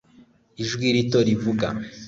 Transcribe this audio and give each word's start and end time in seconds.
ijwi 0.63 0.87
rito 0.95 1.19
rivuga 1.27 1.67